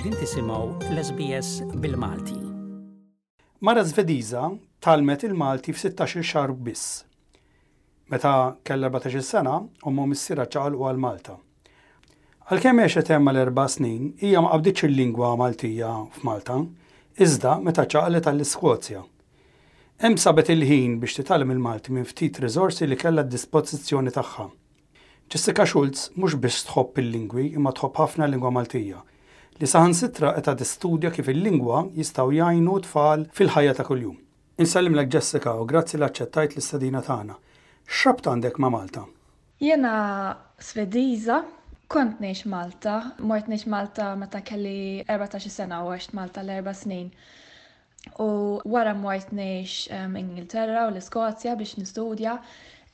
Qegħdin 0.00 0.14
tisimaw 0.16 0.64
l-SBS 0.94 1.48
bil-Malti. 1.84 2.36
Mara 3.68 3.82
Zvediza 3.84 4.44
talmet 4.86 5.26
il-Malti 5.28 5.74
f-16 5.76 6.22
xar 6.24 6.54
biss. 6.68 6.84
Meta 8.08 8.32
kell 8.64 8.86
14 8.88 9.20
sena, 9.20 9.58
ommu 9.84 10.06
missiera 10.08 10.46
u 10.72 10.86
għal 10.88 11.02
Malta. 11.04 11.36
Għalkemm 12.48 12.80
għexet 12.86 13.12
hemm 13.12 13.28
l-erba' 13.34 13.66
snin, 13.74 14.14
hija 14.24 14.40
ma 14.40 14.56
il-lingwa 14.56 15.34
Maltija 15.36 15.92
f'Malta, 16.16 16.56
iżda 17.20 17.58
meta 17.60 17.84
ċalet 17.84 18.24
għall-Iskozja. 18.24 19.04
Hemm 20.00 20.16
sabet 20.16 20.48
il-ħin 20.56 20.96
biex 21.04 21.20
titalem 21.20 21.52
il-Malti 21.58 21.92
minn 21.92 22.08
ftit 22.08 22.40
rizorsi 22.40 22.88
li 22.88 22.96
kellha 22.96 23.28
d-dispożizzjoni 23.28 24.16
tagħha. 24.16 24.48
Jessica 25.28 25.68
Schulz 25.68 26.08
mhux 26.16 26.40
biss 26.40 26.64
tħobb 26.72 27.04
il-lingwi 27.04 27.50
imma 27.52 27.76
tħobb 27.76 28.00
ħafna 28.06 28.32
lingwa 28.32 28.56
Maltija 28.62 29.04
li 29.58 29.66
saħan 29.70 29.94
sitra 29.96 30.30
etta 30.38 30.52
tistudja 30.60 31.10
kif 31.14 31.28
il-lingwa 31.32 31.80
jistgħu 31.96 32.34
jgħinu 32.38 32.76
tfal 32.86 33.24
fil-ħajja 33.38 33.74
ta' 33.80 33.86
kuljum. 33.88 34.14
Insallim 34.62 34.96
lek 35.00 35.10
Jessica 35.14 35.54
u 35.56 35.64
grazzi 35.66 35.98
li 35.98 36.06
aċċettajt 36.06 36.56
l-istadina 36.56 37.02
tagħna. 37.06 37.36
Xrabt 37.88 38.28
għandek 38.30 38.60
ma' 38.60 38.70
Malta? 38.74 39.04
Jena 39.60 39.90
Svediza, 40.60 41.40
kont 41.90 42.20
ngħix 42.22 42.46
Malta, 42.52 42.96
mort 43.26 43.48
ngħix 43.50 43.66
Malta 43.72 44.10
meta 44.20 44.40
kelli 44.46 45.02
14 45.08 45.50
sena 45.50 45.82
u 45.86 45.92
għaxt 45.94 46.14
Malta 46.16 46.44
l-erba' 46.44 46.76
snin. 46.76 47.10
U 48.20 48.60
wara 48.64 48.94
mort 48.96 49.32
ngħix 49.32 49.90
um, 49.90 49.96
ehm, 50.00 50.20
Ingilterra 50.22 50.86
u 50.88 50.94
l-Iskozja 50.94 51.56
biex 51.60 51.76
nistudja, 51.82 52.38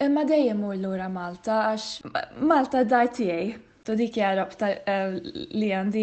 imma 0.02 0.24
dejjem 0.26 0.58
mur 0.64 0.74
lura 0.80 1.06
Malta 1.12 1.60
għax 1.68 2.42
Malta 2.42 2.82
dajtijaj 2.84 3.54
Tu 3.86 3.94
dik 3.96 4.16
jarab 4.18 4.50
ta' 4.58 4.68
eh, 4.82 5.12
li 5.54 5.68
għandi 5.76 6.00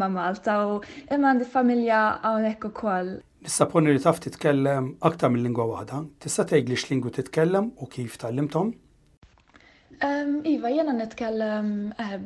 ma' 0.00 0.08
Malta 0.10 0.56
u 0.66 0.80
imma 1.14 1.30
għandi 1.32 1.46
familja 1.52 1.98
hawnhekk 2.24 2.80
Nissa 3.40 3.64
poni 3.72 3.94
li 3.94 4.00
taf 4.04 4.18
titkellem 4.20 4.88
aktar 5.08 5.30
minn 5.32 5.46
lingwa 5.46 5.64
waħda, 5.70 6.00
tista' 6.20 6.58
li 6.66 6.74
xlingu 6.76 7.08
titkellem 7.14 7.70
u 7.80 7.86
kif 7.88 8.18
tal-limtom? 8.20 8.74
Ehm, 10.06 10.36
iva, 10.44 10.68
jena 10.74 10.92
nitkellem 10.92 11.70
eh, 12.02 12.18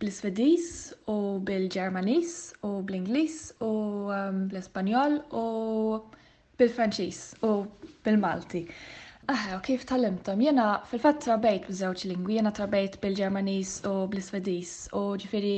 bl 0.00 0.08
svedis 0.10 0.66
u 1.06 1.36
bil-Ġermaniż 1.46 2.32
u 2.66 2.72
bl-Ingliż 2.88 3.36
u 3.68 3.70
ehm, 4.16 4.42
bl-Espanjol 4.50 5.20
u 5.38 5.44
bil-Franċiż 6.58 7.22
u 7.44 7.44
bil-Malti. 7.44 7.44
bil 7.44 7.44
franċis 7.44 7.44
u 7.44 7.50
bil 8.08 8.22
malti 8.24 8.64
Ah, 9.28 9.58
kif 9.58 9.84
tal-imtom? 9.90 10.38
Jena 10.40 10.64
fil-fat 10.86 11.16
trabejt 11.24 11.64
b'żewġ 11.68 12.02
lingwi, 12.12 12.34
jena 12.36 12.52
trabejt 12.54 12.96
bil-Ġermanis 13.02 13.70
u 13.90 13.94
bl-Svedis 14.12 14.74
u 14.94 15.00
ġifiri 15.22 15.54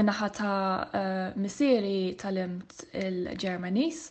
minnaħa 0.00 0.28
ta' 0.38 0.88
eh, 1.00 1.38
misieri 1.44 1.94
tal-imt 2.22 2.82
il-Ġermanis 3.04 4.02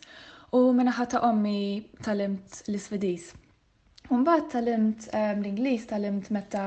u 0.58 0.64
minnaħa 0.80 1.06
ta' 1.14 1.20
ommi 1.28 1.92
tal-imt 2.08 2.58
l-Svedis. 2.72 3.28
Umbat 4.18 4.50
tal-imt 4.56 5.06
eh, 5.12 5.28
l-Inglis 5.38 5.86
tal-imt 5.94 6.32
meta 6.38 6.64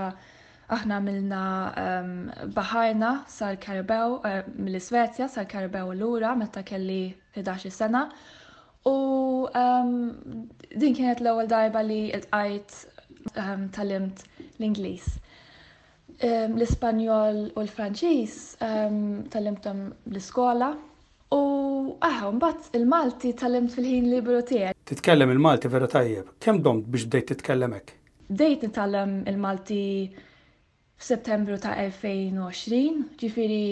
aħna 0.78 1.02
milna 1.10 1.42
eh, 1.84 2.10
baħarna 2.62 3.12
sal-Karibew, 3.36 4.22
mill-Svezja 4.70 5.28
sal-Karibew 5.36 5.92
l-ura 5.98 6.32
meta 6.46 6.64
kelli 6.72 7.04
11 7.44 7.76
sena 7.82 8.08
U 8.86 8.96
um, 9.58 9.94
din 10.82 10.94
kienet 10.98 11.22
l-ewwel 11.24 11.48
darba 11.50 11.82
li 11.82 12.02
ltqajt 12.14 12.74
um, 13.42 13.64
talimt 13.74 14.22
l-Ingliż. 14.62 15.08
Um, 16.24 16.54
L-Ispanjol 16.60 17.40
u 17.58 17.64
l-Franċiż 17.66 18.36
talimtom 19.34 19.80
l-iskola 20.14 20.70
u 21.34 21.42
aħ, 21.98 22.20
mbatt 22.38 22.78
il-Malti 22.80 23.34
talimt 23.42 23.74
fil-ħin 23.74 24.12
libru 24.14 24.44
tiegħek. 24.54 24.78
Titkellem 24.94 25.34
il-Malti 25.34 25.74
vera 25.74 25.90
tajjeb. 25.96 26.30
Kemm 26.46 26.62
domt 26.68 26.86
biex 26.94 27.10
bdejt 27.10 27.32
titkellem 27.34 27.74
hekk? 27.80 27.98
Bdejt 28.30 28.70
il-Malti 28.70 29.84
f'Settembru 30.96 31.58
ta' 31.60 31.74
2020, 31.82 33.04
ġifieri 33.20 33.64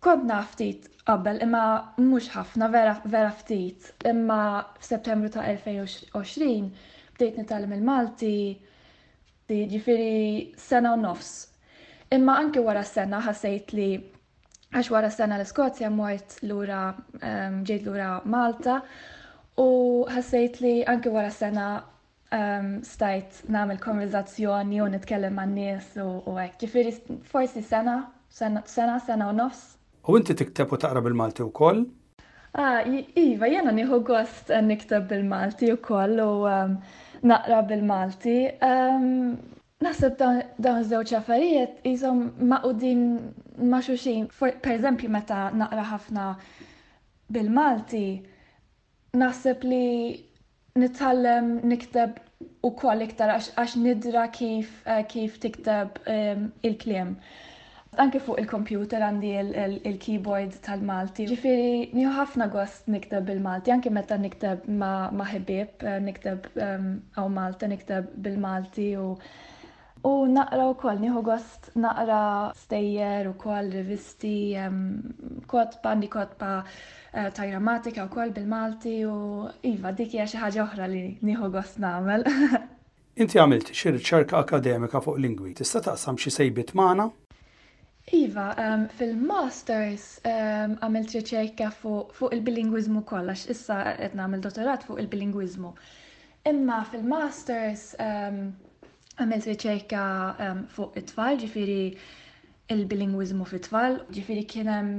kodna 0.00 0.42
ftit 0.52 0.84
qabel, 1.08 1.40
imma 1.42 1.62
mhux 1.98 2.28
ħafna 2.34 2.68
vera, 2.74 2.92
vera 3.14 3.30
ftit, 3.34 3.88
imma 4.06 4.36
f'Settembru 4.82 5.30
ta' 5.34 5.42
2020 5.46 6.68
bdejt 7.16 7.38
nitalem 7.40 7.72
il-Malti, 7.78 8.34
ġifiri 9.48 10.52
sena 10.60 10.92
u 10.94 10.98
nofs. 11.00 11.30
Imma 12.14 12.36
anke 12.38 12.60
wara 12.62 12.84
sena 12.84 13.18
ħasejt 13.24 13.72
li 13.78 13.88
għax 14.76 14.90
wara 14.94 15.08
sena 15.10 15.38
l-Skozja 15.40 15.88
mort 15.92 16.36
lura 16.44 16.82
ehm, 17.18 17.62
ġejt 17.66 17.88
lura 17.88 18.10
Malta 18.28 18.78
u 19.64 20.04
ħasejt 20.12 20.60
li 20.62 20.72
anke 20.94 21.10
wara 21.14 21.32
sena 21.32 21.68
um, 21.78 21.82
ehm, 22.38 22.70
stajt 22.84 23.40
namel 23.56 23.80
konverzazzjoni 23.82 24.82
u 24.84 24.90
nitkellem 24.94 25.34
ma' 25.40 25.48
nies 25.56 25.90
u 26.04 26.08
għek. 26.36 26.58
Ġifiri, 26.66 26.94
forsi 27.34 27.64
sena, 27.66 27.98
sena, 28.28 28.62
sena, 28.68 28.98
sena 29.08 29.32
u 29.32 29.36
nofs, 29.40 29.77
U 30.08 30.16
inti 30.16 30.32
tikteb 30.40 30.70
u 30.72 30.76
taqra 30.80 31.02
bil-Malti 31.04 31.44
u 31.44 31.50
koll? 31.52 31.82
Ah, 32.64 32.80
iva, 33.22 33.48
jena 33.52 33.74
nieħu 33.78 33.96
gost 34.10 34.48
nikteb 34.68 35.04
bil-Malti 35.10 35.68
u 35.74 35.76
koll 35.84 36.22
um, 36.24 36.78
u 37.18 37.28
naqra 37.32 37.58
bil-Malti. 37.72 38.36
Um, 38.64 39.36
naħseb 39.84 40.16
dawn 40.64 40.86
żewġ 40.92 41.12
affarijiet 41.18 41.84
u 41.92 42.70
din 42.80 43.02
ma' 43.72 43.82
xuxin. 43.90 44.24
Per 44.40 44.72
eżempju, 44.78 45.12
meta 45.18 45.42
naqra 45.60 45.84
ħafna 45.90 46.24
bil-Malti, 47.36 48.06
naħseb 49.24 49.68
li 49.68 49.84
nittallem 50.80 51.52
nikteb 51.68 52.16
u 52.64 52.72
koll 52.80 53.04
iktar 53.10 53.36
għax 53.36 53.76
nidra 53.84 54.24
kif, 54.40 54.72
eh, 54.88 55.04
kif 55.12 55.36
tikteb 55.44 56.00
um, 56.08 56.48
il-kliem. 56.64 57.12
Anke 57.96 58.20
fuq 58.22 58.36
il-computer 58.40 59.02
għandi 59.04 59.28
il-keyboard 59.88 60.58
tal-Malti. 60.64 61.24
Ġifiri, 61.32 61.90
nieħu 61.96 62.10
ħafna 62.18 62.46
gost 62.52 62.86
nikteb 62.92 63.26
bil-Malti, 63.30 63.72
anke 63.72 63.90
meta 63.96 64.18
nikteb 64.20 64.66
ma' 64.82 65.24
ħibib, 65.32 65.82
eh, 65.82 65.94
nikteb 66.08 66.50
ehm, 66.66 66.90
għaw 67.16 67.30
Malta, 67.38 67.66
nikteb 67.72 68.10
bil-Malti 68.28 68.90
u 69.06 69.12
U 70.06 70.10
naqra 70.30 70.68
u 70.70 70.76
koll, 70.78 71.00
nieħu 71.02 71.24
gost 71.26 71.72
naqra 71.82 72.18
stejjer 72.54 73.26
u 73.32 73.32
koll, 73.40 73.72
rivisti, 73.72 74.52
ehm, 74.54 75.46
kotba, 75.50 75.94
għandi 75.96 76.10
kotba 76.12 76.50
eh, 76.62 77.32
ta' 77.34 77.48
grammatika 77.48 78.04
u 78.06 78.12
koll 78.12 78.30
bil-Malti 78.36 78.94
u 79.10 79.16
iva, 79.72 79.90
dik 79.90 80.12
hija 80.14 80.28
xi 80.30 80.38
ħaġa 80.44 80.64
oħra 80.68 80.86
li 80.92 81.02
nieħu 81.26 81.50
gost 81.56 81.80
nagħmel. 81.82 82.28
Inti 83.24 83.40
għamilt 83.42 83.72
xi 83.74 83.96
riċerka 83.96 84.38
akademika 84.44 85.00
fuq 85.02 85.18
lingwi, 85.24 85.56
tista' 85.58 85.82
taqsam 85.88 86.14
xi 86.20 86.36
sejbit 86.36 86.76
magħna? 86.78 87.08
Iva, 88.12 88.54
um, 88.58 88.86
fil-masters 88.96 90.04
um, 90.24 90.74
għamilt 90.80 91.32
um, 91.38 91.72
fuq 91.78 92.14
fu 92.18 92.28
il-bilingwizmu 92.32 93.02
kollax, 93.10 93.42
issa 93.54 93.76
qed 93.98 94.14
nagħmel 94.20 94.44
dottorat 94.46 94.84
fuq 94.86 95.00
il-bilingwizmu. 95.02 95.72
Imma 96.52 96.78
fil-masters 96.90 97.84
um, 98.00 98.38
għamilt 99.20 99.66
um, 99.66 100.34
um, 100.46 100.62
fuq 100.76 100.96
it-tfal, 101.02 101.36
ġifiri 101.44 101.78
il-bilingwizmu 102.76 103.46
fit 103.50 103.62
tfal 103.66 103.94
ġifiri 104.16 104.42
kienem 104.54 104.90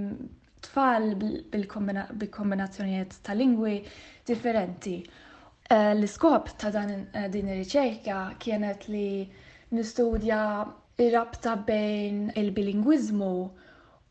tfal 0.68 1.10
bil 1.24 1.66
kombinazzjoniet 1.74 3.18
ta' 3.24 3.38
lingwi 3.40 3.76
differenti. 4.30 5.00
Uh, 5.70 5.94
L-iskop 5.96 6.50
ta' 6.62 6.72
dan, 6.74 6.96
eh, 7.14 7.28
din 7.30 7.48
ir-riċerka 7.56 8.22
kienet 8.46 8.88
li 8.90 9.08
nistudja 9.78 10.44
il 11.04 11.12
rabta 11.12 11.56
bejn 11.56 12.32
il-bilingwiżmu 12.36 13.50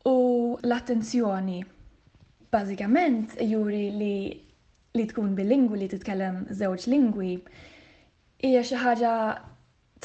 u 0.05 0.15
l-attenzjoni. 0.63 1.65
Bażikament 2.51 3.29
juri 3.41 3.83
li 3.93 4.15
li 4.97 5.05
tkun 5.07 5.35
bilingwi 5.37 5.77
li 5.83 5.89
titkellem 5.91 6.39
żewġ 6.49 6.87
lingwi 6.93 7.35
hija 8.45 8.63
xi 8.69 8.79
ħaġa 8.85 9.13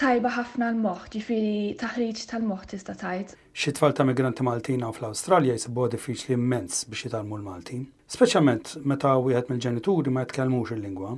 tajba 0.02 0.30
ħafna 0.36 0.68
l-moħħ, 0.74 1.08
ġifieri 1.14 1.54
taħriġ 1.84 2.24
tal-moħħ 2.34 2.66
tista' 2.74 2.96
tajt. 3.04 3.32
Xi 3.56 3.72
tfal 3.78 3.94
ta' 3.96 4.04
migranti 4.10 4.42
Maltina 4.44 4.90
fl-Awstralja 4.92 5.54
jsibuha 5.56 5.88
diffiċli 5.96 6.34
immens 6.36 6.82
biex 6.90 7.06
jitalmu 7.08 7.38
l-Maltin, 7.40 7.86
speċjalment 8.12 8.74
meta 8.84 9.14
wieħed 9.22 9.48
mill-ġenituri 9.54 10.12
ma 10.12 10.26
jitkellmux 10.26 10.76
il-lingwa. 10.76 11.14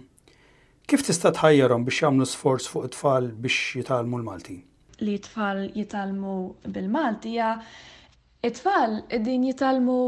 Kif 0.87 1.03
tista' 1.03 1.35
tħajjarhom 1.41 1.89
biex 1.89 2.03
jagħmlu 2.05 2.31
sforz 2.37 2.71
fuq 2.71 2.93
it-tfal 2.93 3.33
biex 3.41 3.79
jitalmu 3.81 4.21
l-Maltin? 4.23 4.61
li 5.05 5.19
tfal 5.19 5.59
jitalmu 5.77 6.35
bil-Maltija, 6.73 7.55
it-tfal 8.49 9.01
din 9.25 9.45
jitalmu 9.49 10.01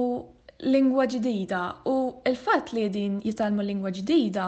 lingwa 0.73 1.05
ġdida 1.07 1.61
u 1.87 1.95
il 2.27 2.35
fat 2.37 2.73
li 2.75 2.89
din 2.93 3.19
jitalmu 3.25 3.63
lingwa 3.63 3.91
ġdida 4.01 4.47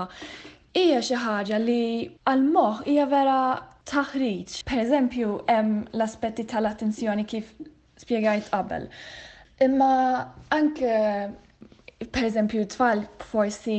hija 0.76 1.02
xi 1.08 1.19
ħaġa 1.25 1.58
li 1.64 1.82
għal 2.28 2.42
moħħ 2.56 2.87
hija 2.90 3.04
vera 3.12 3.37
taħriġ. 3.92 4.60
Per 4.69 4.81
eżempju, 4.84 5.31
hemm 5.50 5.84
l-aspetti 5.98 6.44
tal-attenzjoni 6.52 7.25
kif 7.32 7.52
spjegajt 8.02 8.48
qabel. 8.54 8.88
Imma 9.60 9.92
anke 10.58 10.94
per 12.14 12.25
eżempju 12.31 12.64
tfal 12.75 13.04
forsi 13.31 13.78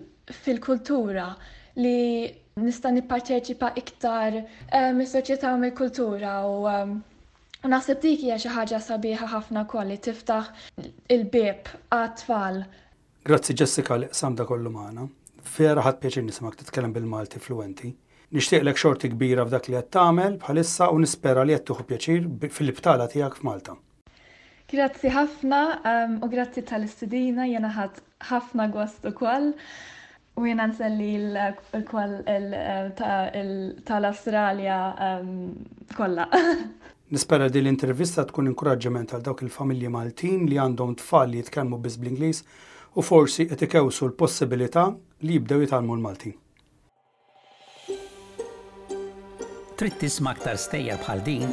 fil-kultura 0.43 1.27
li 1.81 2.29
nista 2.63 2.91
nipparteċipa 2.93 3.71
iktar 3.81 4.37
eh, 4.39 4.91
mis-soċjetà 4.97 5.55
u 5.57 5.61
mill-kultura 5.63 6.35
u 6.49 6.57
eh, 6.71 6.93
nasib 7.73 8.03
dik 8.03 8.27
hija 8.27 8.39
xi 8.43 8.53
ħaġa 8.57 8.83
sabiħa 8.89 9.31
ħafna 9.37 9.65
kolli 9.71 9.97
tiftaħ 9.97 10.51
il 11.17 11.27
bib 11.33 11.71
għat-tfal. 11.97 12.63
Grazzi 13.25 13.55
Jessica 13.59 13.99
li 14.03 14.11
samda 14.11 14.45
kollu 14.49 14.73
magħna. 14.75 15.09
Vera 15.57 15.85
ħadd 15.87 16.01
pjaċir 16.05 16.25
nismak 16.27 16.59
titkellem 16.59 16.93
bil-Malti 16.97 17.41
fluenti. 17.43 17.93
Nixtieqlek 18.33 18.79
xorti 18.81 19.11
kbira 19.13 19.45
f'dak 19.47 19.67
li 19.69 19.77
qed 19.79 19.91
tagħmel 19.95 20.37
bħalissa 20.43 20.91
u 20.95 21.01
nispera 21.05 21.47
li 21.47 21.57
qed 21.57 21.67
tieħu 21.71 21.89
pjaċir 21.89 22.29
fil-ibtala 22.49 23.09
tiegħek 23.13 23.41
f'Malta. 23.43 23.79
Grazzi 24.73 25.11
ħafna 25.13 25.57
um, 25.85 26.13
u 26.25 26.29
grazzi 26.33 26.63
tal-istudina 26.65 27.45
jena 27.45 27.69
ħad 27.69 27.99
ħafna 28.25 28.71
gost 28.73 29.05
ukoll 29.11 29.51
u 30.41 30.47
jena 30.49 30.65
nselli 30.71 31.17
eh, 31.37 32.87
tal-Australja 33.85 34.77
um, 35.21 35.51
kollha. 35.97 36.25
Nispera 37.13 37.51
di 37.53 37.61
l-intervista 37.61 38.25
tkun 38.25 38.49
inkoraġġament 38.55 39.13
għal 39.13 39.27
dawk 39.27 39.43
il-familji 39.45 39.91
Maltin 39.93 40.47
li 40.49 40.57
għandhom 40.57 40.95
tfal 41.03 41.29
li 41.35 41.43
jitkellmu 41.43 41.77
biss 41.85 42.01
bl-Ingliż 42.01 42.41
u 42.97 43.05
forsi 43.05 43.51
qed 43.53 43.67
l-possibilità 43.69 44.87
li 45.27 45.37
jibdew 45.37 45.67
jitalmu 45.67 45.99
l-Maltin. 45.99 46.33
Trittis 49.77 50.21
maktar 50.25 50.57
stejja 50.61 50.97
bħal 51.05 51.21
din 51.29 51.53